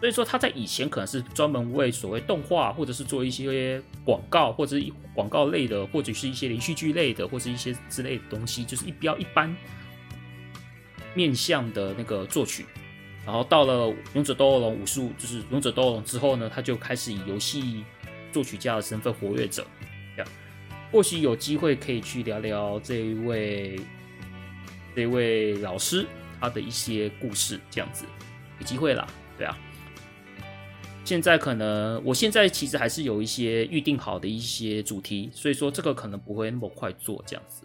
[0.00, 9.54] 所以说他在以前可能是专门为所谓动画，或者是做一些广告，或者是广告类的，或者是一些连续剧类的，或者是一些之类的东西，就是一标一般
[11.12, 12.64] 面向的那个作曲。
[13.26, 17.84] 然后到了《勇者斗恶龙》武术，就是《勇者斗恶龙》之后呢，他就开始以游戏
[18.32, 19.62] 作曲家的身份活跃着。
[20.16, 20.32] 这样，
[20.90, 23.78] 或许有机会可以去聊聊这一位
[24.96, 26.06] 这一位老师
[26.40, 28.06] 他的一些故事，这样子。
[28.58, 29.58] 有机会啦，对啊。
[31.04, 37.64] 现在可能，我现在其实还是有一些预定好的一些主题，所以说这个可能不会那么快做这样子。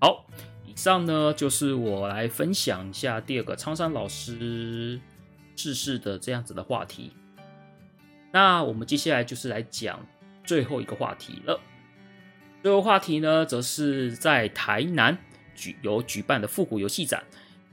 [0.00, 0.26] 好，
[0.66, 5.00] 以上呢就是我来分享一下第二个苍山老师
[5.54, 7.12] 逝世的这样子的话题。
[8.32, 10.04] 那我们接下来就是来讲
[10.44, 11.60] 最后一个话题了。
[12.62, 15.16] 最后话题呢，则是在台南
[15.54, 17.22] 举有举办的复古游戏展，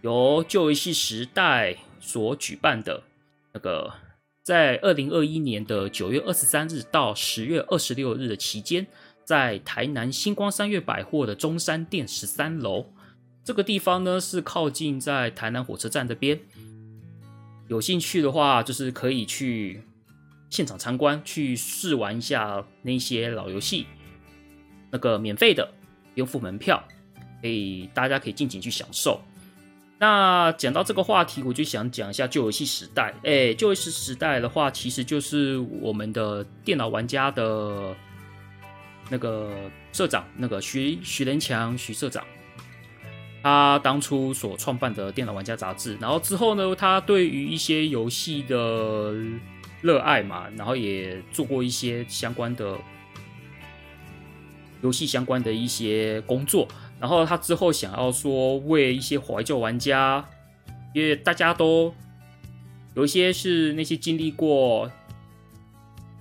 [0.01, 3.01] 由旧游戏时代所举办的
[3.53, 3.91] 那个，
[4.45, 8.85] 在二零二一年的九月二十三日到十月二十六日的期间，
[9.23, 12.85] 在台南星光三月百货的中山店十三楼
[13.43, 16.39] 这个地方呢，是靠近在台南火车站这边。
[17.69, 19.81] 有兴趣的话，就是可以去
[20.51, 23.87] 现场参观，去试玩一下那些老游戏。
[24.91, 25.65] 那个免费的，
[26.13, 26.87] 不用付门票，
[27.41, 29.19] 可以大家可以尽情去享受。
[29.97, 33.13] 那讲到这个话题，我就想讲一下旧游戏时代。
[33.23, 37.95] 哎，旧游戏时代的话，其实就是我们的电脑玩家的
[39.09, 39.51] 那个
[39.93, 42.23] 社长，那个徐徐仁强徐社长，
[43.41, 45.97] 他当初所创办的电脑玩家杂志。
[46.01, 49.13] 然后之后呢，他对于一些游戏的
[49.81, 52.77] 热爱嘛，然后也做过一些相关的。
[54.81, 56.67] 游戏相关的一些工作，
[56.99, 60.27] 然后他之后想要说为一些怀旧玩家，
[60.93, 61.93] 因为大家都
[62.95, 64.89] 有一些是那些经历过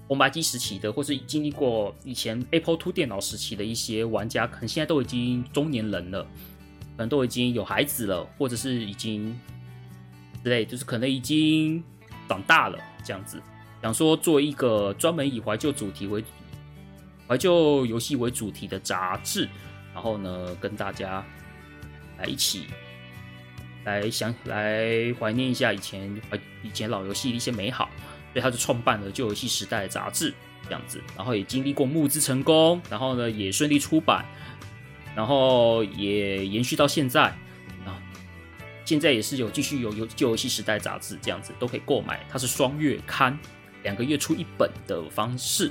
[0.08, 9.38] 红白机时期的，或是经历过以前 Apple II 电脑时期的一些玩家，可能现在都已经中年人了，可能都已经有孩子了，或者是已经
[10.42, 11.82] 之类，就是可能已经
[12.28, 13.40] 长大了这样子，
[13.80, 16.24] 想说做一个专门以怀旧主题为。
[17.26, 19.48] 怀旧游戏为主题的杂志，
[19.94, 21.24] 然后呢，跟大家
[22.18, 22.66] 来一起
[23.84, 27.88] 来想来怀念一下以前怀以前老游戏的一些美好，
[28.32, 34.24] 所以他就创办了旧游戏时代杂志这样子，然后也经历过募资成功，然后呢也顺利出版，
[35.14, 37.22] 然后也延续到现在
[37.86, 38.02] 啊，
[38.84, 43.38] 现在也是有继续有有旧游戏时代杂志这样子都可以购买，它是双月刊，
[43.84, 45.70] 两个月出一本的方式。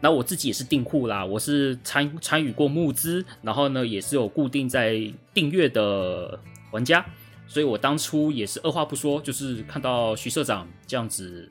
[0.00, 5.00] 那我自己也是订户啦，我是参参与过募资，然后呢也是有固定在
[5.32, 6.38] 订阅的
[6.72, 7.02] 玩家，
[7.46, 11.50] 所以我当初也是二话不说，就是看到徐社长这样子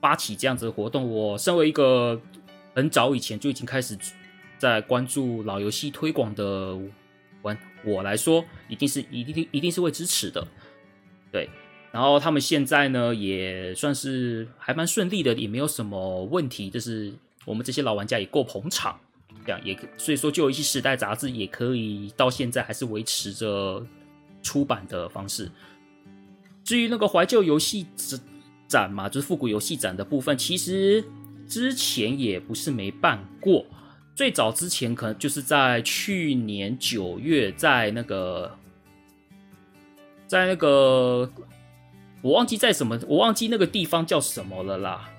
[0.00, 2.20] 发起这样子的活动，我身为一个
[2.76, 3.98] 很早以前就已经开始
[4.56, 6.78] 在关注老游戏推广的
[7.42, 10.46] 玩我来说，一定是一定一定是会支持的，
[11.32, 11.50] 对。
[11.90, 17.12] 然后他们现在呢也算是还蛮顺利的，也没有什么问题，就是。
[17.44, 18.98] 我们这些老玩家也够捧场，
[19.46, 23.84] 这样也可所以说，旧游戏时代杂志也可以到现在还是维持着
[24.42, 25.50] 出版的方式。
[26.62, 27.86] 至于那个怀旧游戏
[28.68, 31.04] 展嘛，就是复古游戏展的部分，其实
[31.48, 33.64] 之前也不是没办过。
[34.14, 38.56] 最早之前可能就是在去年九月，在那个
[40.26, 41.32] 在那个
[42.20, 45.10] 我忘记在什么，我忘记那个地方叫什么了啦。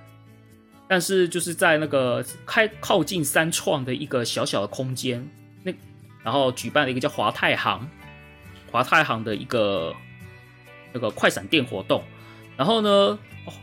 [0.92, 5.26] 但是就是在那个开靠近三创的一个小小的空间，
[5.64, 5.72] 那
[6.22, 7.90] 然后举办了一个叫华泰行，
[8.70, 9.96] 华泰行的一个
[10.92, 12.04] 那个快闪店活动，
[12.58, 13.54] 然后呢，哦，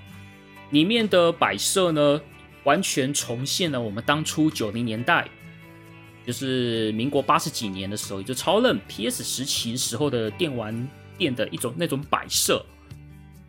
[0.70, 2.18] 里面的摆设呢
[2.64, 5.28] 完全重现了我们当初九零年代，
[6.26, 10.88] 就是民国八十几年的时候，也就超任 PS 时期时候的电玩
[11.18, 12.64] 店的一种那种摆设，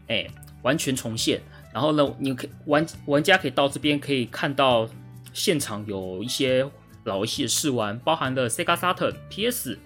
[0.07, 0.27] 哎，
[0.63, 1.41] 完全重现。
[1.79, 4.85] 然后呢，你可玩玩家可以到这边可以看到
[5.31, 6.69] 现场有一些
[7.05, 9.79] 老游戏试玩，包含了 Sega Saturn、PS、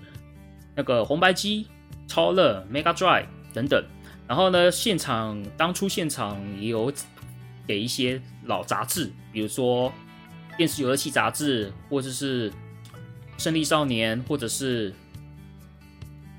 [0.74, 1.68] 那个红白机、
[2.08, 3.86] 超乐、Mega Drive 等等。
[4.28, 6.92] 然后呢，现场当初现场也有
[7.68, 9.94] 给一些老杂志，比如说
[10.58, 12.52] 电视游乐器杂志，或者是
[13.38, 14.92] 胜利少年，或者是。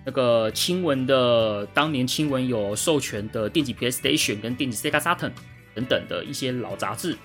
[0.06, 5.32] 那个青文的当年青文有授权的电击 PlayStation 跟电击 Sega Saturn
[5.74, 7.16] 等等的一些老杂志，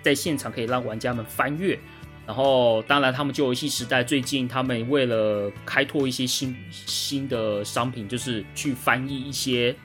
[0.00, 1.78] 在现场可以让玩家们翻阅。
[2.26, 9.76] 然后，当然他们旧游戏时代最近他们为了开拓一些新新的商品，就是去翻译一些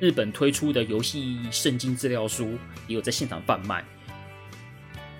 [0.00, 2.58] 日本推出的游戏圣经资料书，
[2.88, 3.84] 也有在现场贩卖。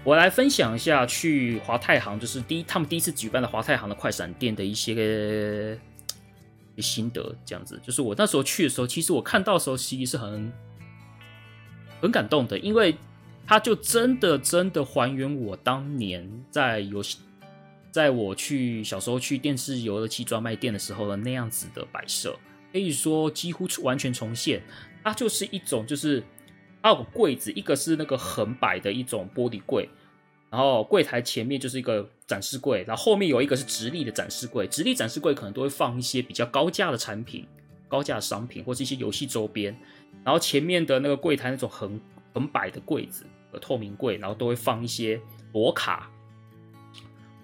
[0.02, 5.78] 我来分享一下去华泰行，就是第一他们第一次举办的华泰行的快闪店的一些。
[6.82, 10.52] 心得这样子，就是我那时候去的时候，其实我看到的时候，其实是很
[12.00, 12.96] 很感动的，因为
[13.46, 17.18] 他就真的真的还原我当年在游戏，
[17.90, 22.36] 在我去小时候去电视游乐器专卖店的时候的那样子的摆设，
[22.72, 24.62] 可以说几乎完全重现。
[25.02, 26.22] 它就是一种，就是
[26.82, 29.88] 它有个柜子，一个是那个横摆的一种玻璃柜，
[30.54, 37.44] 然后柜台前面就是一个展示柜，然后后面有一个是直立的展示柜，直立展示柜可能都会放一些比较高价的产品、
[37.88, 39.76] 高价的商品或是一些游戏周边，
[40.22, 42.00] 然后前面的那个柜台那种横
[42.32, 43.26] 横摆的柜子，
[43.60, 45.20] 透明柜，然后都会放一些
[45.52, 46.08] 罗卡，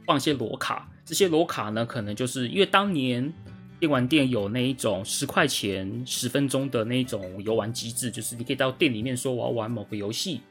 [0.06, 3.32] 放一些罗卡，这些罗卡呢，可能就是因为当年。
[3.80, 10.42] 电玩店有那一种十块钱十分钟的那种游玩机制，就是你可以到店里面说我要玩某个游戏，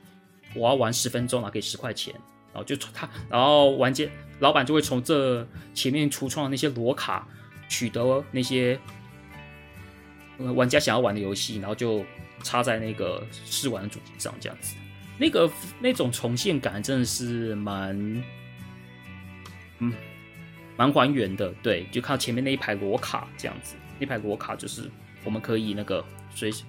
[0.55, 2.12] 我要玩十分钟，然后给十块钱，
[2.54, 4.06] 然后就从他，然后玩家
[4.39, 7.28] 老板就会从这前面橱窗的那些罗卡
[7.68, 8.80] 取得那些
[10.38, 12.06] 玩家想要玩的游戏，然后就
[12.43, 14.76] 插在那个试玩的主机上，这样子，
[15.18, 18.24] 那个那种重现感真的是蛮，
[19.80, 19.93] 嗯。
[20.78, 24.89] 蛮还原的，对，就看到前面那一排罗卡这样子，那排罗卡就是
[25.26, 26.02] 我们可以那个
[26.34, 26.64] 随时，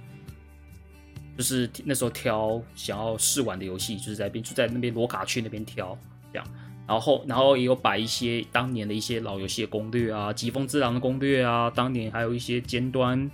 [1.41, 5.97] 就是那时候挑想要试玩的游戏，就是在边就在那边罗卡区那边挑
[6.31, 6.47] 这样，
[6.87, 13.31] 然后然后也有摆一些当年的一些老游戏的攻略啊，疾风之狼的攻略啊，当年还有一些尖端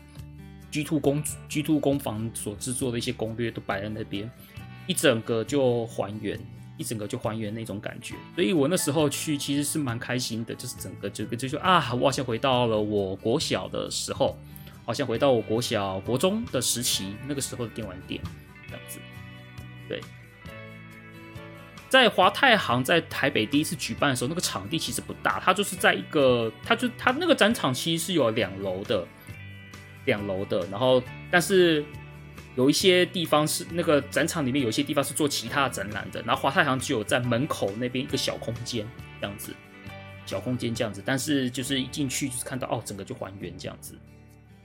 [0.70, 4.30] G Two 工 G Two 工坊所制作的一些攻略都摆在那边，
[4.86, 6.38] 一整个就还原。
[6.78, 14.36] 一整个就还原那种感觉，所以我那时候去其实是蛮开心的，就是整个这个就说啊，我好像回到了我国小的时候，
[14.86, 18.18] 好像回到我国小国中的时期，那个时候的电玩店
[18.68, 18.98] 这样子。
[19.86, 20.00] 对，
[21.90, 29.06] 在华泰行在台北第一次举办的时候，那个场地其实不大，它就是在一个，它就它那个展场其实是有两楼的，
[30.06, 31.84] 两楼的，然后但是。
[32.56, 36.22] 有一些地方是那个展场里面，有一些地方是做其他展览的。
[36.22, 38.88] 然后华泰行只有在门口那边一个小空间
[39.20, 39.54] 这样子，
[40.24, 41.02] 小空间这样子。
[41.04, 43.94] 但是就是一进去就是看到哦，整个就还原这样子。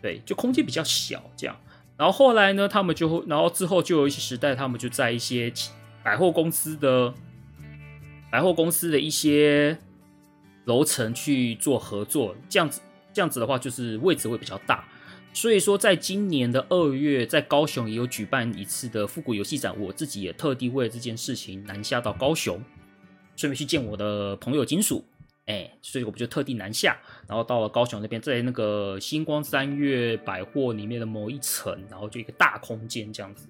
[0.01, 1.55] 对，就空间比较小这样。
[1.97, 5.53] 然后后来呢，他们就然后之后就有一些时代，他们就在一些
[6.03, 7.13] 百货公司的
[8.31, 9.77] 百货公司的一些
[10.65, 12.81] 楼层去做合作，这样子
[13.13, 14.83] 这样子的话，就是位置会比较大。
[15.33, 19.73] 所以说，在今年的二月，在高雄也有举办一次的复古游戏展。
[19.79, 22.59] 我自己也特地为了这件事情南下到高雄，
[23.35, 25.05] 顺便去见我的朋友金属。
[25.45, 33.47] 哎，所以我们就特地南下，然后到了高雄那边，在那个星光三越百货里面的某一层，然后就一个大空间这样子。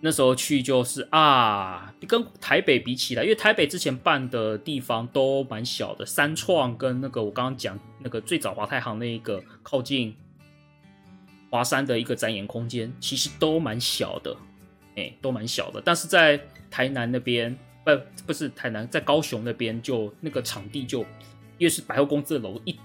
[0.00, 10.14] 那时候去就是啊，跟台北比起来，因为台北之前办的地方都蛮小的，三创跟那个我刚刚讲那个最早华泰行那一个靠近。
[11.52, 14.36] 华山的一个展演空间其实都蛮小的，
[14.94, 15.82] 哎、都蛮小的。
[15.84, 16.40] 但是在
[16.70, 17.90] 台南那边，不，
[18.26, 21.00] 不是台南，在高雄那边，就那个场地就，
[21.58, 22.78] 因为是百货公司的楼一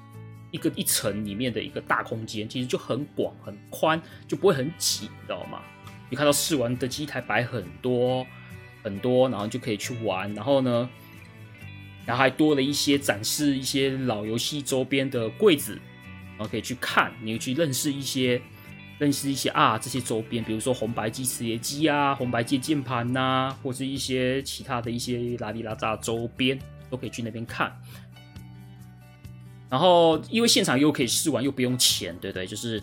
[0.51, 5.61] 一个一层里面的一个大空间，其实就很广很宽，就不会很挤，你知道吗？
[6.09, 8.25] 你看到试玩的机台摆很多
[8.83, 10.33] 很多，然后就可以去玩。
[10.33, 10.89] 然后呢，
[12.05, 15.79] 然后还多了一些展示一些老游戏周边的柜子，
[16.37, 18.41] 然后可以去看，你去认识一些。
[18.97, 26.57] 认识一些啊，这些周边，比如说红白机、磁碟机啊，红白机键盘呐，或是一些其他的一些拉里拉扎周边，
[26.89, 27.77] 都可以去那边看。
[29.69, 32.47] 然后，因为现场又可以试玩，又不用钱，对不对？
[32.47, 32.81] 就是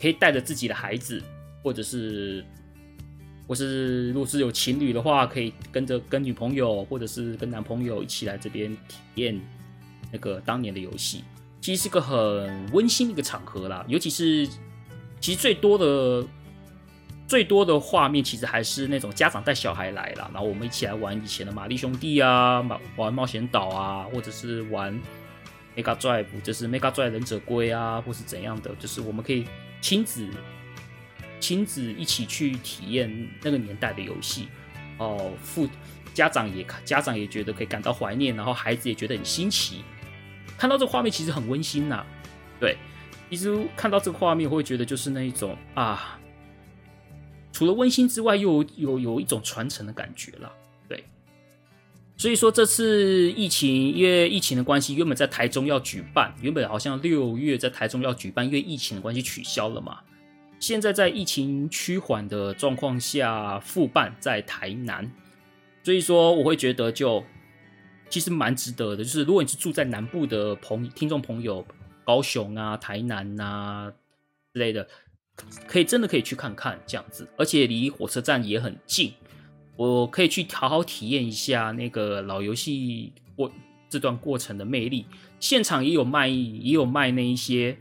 [0.00, 1.22] 可以带着自己的孩子，
[1.62, 2.44] 或者是，
[3.46, 9.40] 或是如果是有情侣的话，可以跟着跟女朋友或者是跟男朋友一起来这边体验
[10.10, 11.22] 那个当年的游戏，
[11.60, 14.48] 其实是个很温馨的一个场合啦，尤其是。
[15.22, 16.26] 其实最多的、
[17.28, 22.60] 最多的画面，其实还是那种家长带小孩来了，然后我们一起来玩以前的玛丽兄弟啊，
[22.96, 24.92] 玩冒险岛啊，或者是玩
[25.76, 29.46] Mega Drive，就是 Mega Drive 忍者龟啊，或是怎样的，就是我们可以
[29.80, 30.28] 亲子
[31.38, 34.48] 亲子一起去体验那个年代的游戏
[34.98, 35.30] 哦。
[35.40, 35.68] 父
[36.12, 39.84] 家长也家长也觉得可以感到怀念，然后孩子也觉得很新奇，
[40.58, 42.04] 看到这画面其实很温馨呐，
[42.58, 42.76] 对。
[43.32, 46.20] 其实看到这个画面，会觉得就是那一种啊，
[47.50, 50.52] 除了温馨之外，又有有有一种传承的感觉了。
[50.86, 51.02] 对，
[52.18, 60.00] 所以说这次疫情，因为疫情的关系，原本在台中要举办，原本好像六月在台中要举办，因为疫情的关系取消了嘛。
[60.60, 65.10] 现在在疫情趋缓的状况下复办在台南，
[65.82, 67.24] 所以说我会觉得就
[68.10, 69.02] 其实蛮值得的。
[69.02, 71.66] 就是如果你是住在南部的朋听众朋友。
[72.04, 73.92] 高雄啊、台南啊
[74.52, 74.86] 之类的，
[75.66, 79.12] 可以真的可以去看看这样子，而且离火车站也很近，
[79.76, 83.50] 我可以去好好体验一下那个老游戏过
[83.88, 85.06] 这段过程的魅力。
[85.40, 87.76] 现场也有卖，也有卖那一些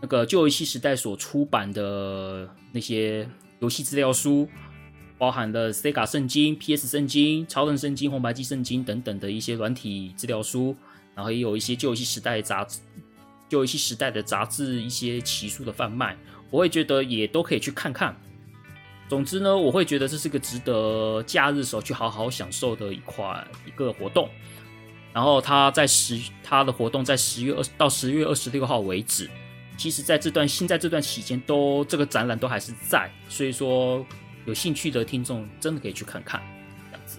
[0.00, 4.48] 那个旧游戏时代所出版的那些游戏资料书，
[5.18, 10.74] 包含了 Sega 圣经、PS 圣经、超人圣经、红白机圣经等等的一些软体资料书，
[11.14, 12.80] 然后也有一些旧游戏时代杂志
[13.48, 16.16] 旧游戏时代的杂志一些奇书的贩卖，
[16.50, 18.14] 我会觉得也都可以去看看。
[19.08, 24.28] 总之呢，我会觉得这是个值得假日时候去好好享受的一款一个活动。
[25.12, 29.30] 然后他在十，他的活动在十月二到十月二十六号为止。
[29.78, 34.04] 其实，在这段现在这段期间，都这个展览都还是在，所以说
[34.44, 36.42] 有兴趣的听众真的可以去看看。
[36.90, 37.18] 这样子。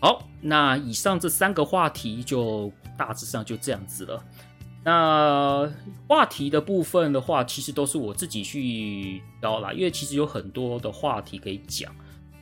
[0.00, 4.24] 好，那以上这三个话题就大致上就这样子了。
[4.84, 5.70] 那
[6.06, 11.94] 话题的部分的话，其实都是我自己去聊啦，因为其实有很多的话题可以讲。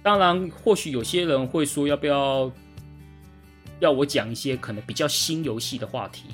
[0.03, 2.53] 当然，或许有些人会说，要不要
[3.81, 6.25] 要我讲一些可能比较新游戏的话题？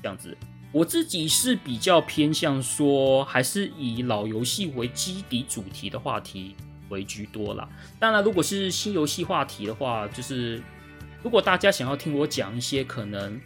[0.00, 0.34] 这样子，
[0.72, 6.54] 我自己是比较偏向说，还是以老游戏为基底主题的话题
[6.88, 7.68] 为居多啦。
[7.98, 10.62] 当然，如果是新游戏话题的话，就是
[11.22, 13.38] 如果大家想要听我讲一些可能。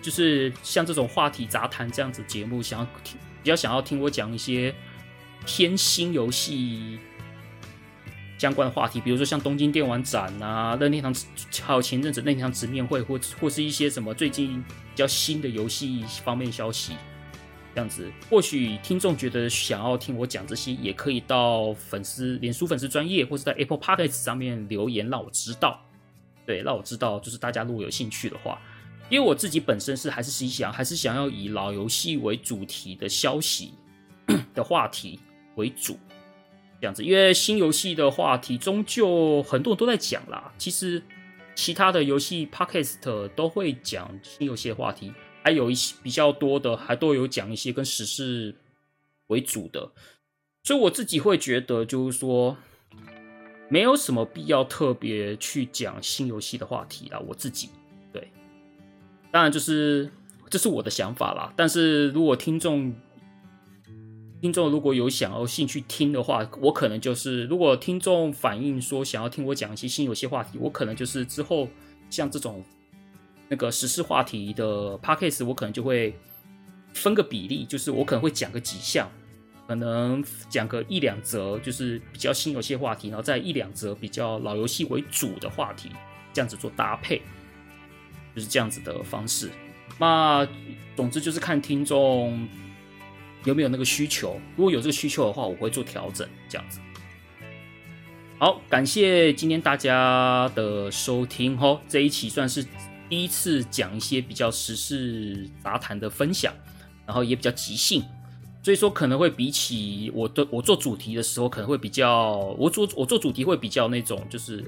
[0.00, 4.74] 就是像这种话题杂谈这样子节目，想要听比较想要听我讲一些
[5.44, 6.98] 偏新游戏
[8.38, 11.14] 相关的话题，比如说像东京电玩展啊、任天堂，
[11.62, 16.94] 还有前阵子任天堂直面会，或或是一些什么最近比较新的游戏方面消息，
[17.74, 25.84] 这样子，或许听众觉得想要听我讲这些，也可以到粉丝、脸书粉丝专页，或是在 Apple Podcast 上面留言，让我知道。
[26.46, 28.60] 对，让我知道，就是大家如果有兴趣的话。
[29.10, 33.72] 因为我自己本身是还是想还是想要以老游戏为主题的消息
[34.54, 35.18] 的话题
[35.56, 35.98] 为主，
[36.80, 37.02] 这样子。
[37.02, 40.52] 因为新游戏的话题终究很多人都在讲啦。
[40.58, 41.02] 其实
[41.54, 48.54] 其他的游戏 podcast 都会讲新游戏的话题，还有一些比较多的还都有讲一些跟时事
[49.28, 49.90] 为主的。
[50.64, 52.58] 所以我自己会觉得，就是说
[53.70, 57.18] 没有什么必要特别去讲新游戏的话题啦。
[57.26, 57.70] 我自己。
[59.30, 60.10] 当然，就是
[60.48, 61.52] 这是我的想法啦。
[61.56, 62.94] 但是如果听众
[64.40, 71.68] 听众如果有想要兴趣听的话，我可能就是如果听众反映说想要听我讲一些新游戏话题，我可能就是之后
[72.08, 72.64] 像这种
[73.48, 76.16] 那个时事话题的 podcast，我可能就会
[76.94, 79.10] 分个比例，就是我可能会讲个几项，
[79.66, 85.90] 可能讲个一两则，就是比较新游戏话题，然后再一两则比较老游戏为主的话题，
[86.32, 87.20] 这样子做搭配。
[88.38, 89.50] 就是这样子的方式，
[89.98, 90.46] 那
[90.94, 92.48] 总之就是看听众
[93.44, 96.78] 有没有那个需求，如果有这个需求的话，我会做调整，这样子。
[98.38, 102.64] 好，感谢今天大家的收听吼，这一期算是
[103.08, 106.54] 第一次讲一些比较时事杂谈的分享，
[107.06, 108.04] 然后也比较即兴，
[108.62, 114.64] 所以说可能会比起我的我做主题的时候，可能会比较我做我做主题会比较那种就是。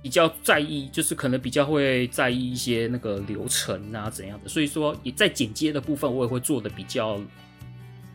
[0.00, 7.20] 比较在意，就是可能比较会在意一些那个流程啊怎样的，所以说也在剪接的部分，我也会做的比较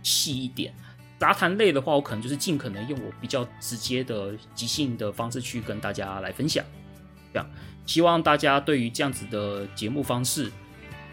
[0.02, 0.74] 细一点。
[1.20, 6.66] 杂谈类的话，我可能就是尽可能用我比较直接的即兴的方式去跟大家来分享。
[7.32, 7.50] 这样，
[7.86, 10.52] 希望大家对于这样子的节目方式，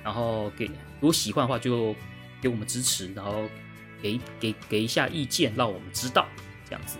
[0.03, 1.95] 然后给如果喜欢的话，就
[2.41, 3.49] 给我们支持，然后
[4.03, 6.27] 给给给一下意见，让我们知道
[6.65, 6.99] 这样子。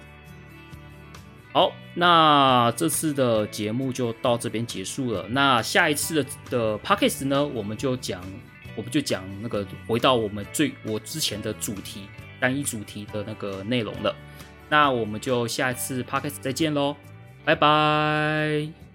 [1.53, 5.27] 好，那这次的节目就到这边结束了。
[5.29, 8.23] 那下一次的的 Podcast 呢，我们就讲，
[8.77, 12.03] 我们就讲那个回到我们最我之前的主题，
[12.39, 14.15] 单一主题的那个内容了。
[14.69, 16.95] 那我们就下一次 Podcast 再见喽，
[17.45, 18.90] 拜拜。